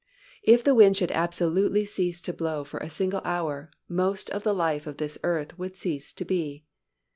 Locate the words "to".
2.21-2.33, 6.13-6.25